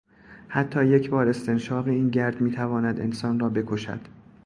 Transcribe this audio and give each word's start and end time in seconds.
حتی 0.47 0.85
یک 0.85 1.09
بار 1.09 1.29
استنشاق 1.29 1.87
این 1.87 2.09
گرد 2.09 2.41
میتواند 2.41 2.99
انسان 2.99 3.39
را 3.39 3.49
بکشد. 3.49 3.99